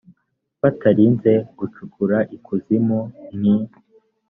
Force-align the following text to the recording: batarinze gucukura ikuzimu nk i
batarinze 0.61 1.31
gucukura 1.57 2.17
ikuzimu 2.35 2.99
nk 3.37 3.41
i 3.53 3.55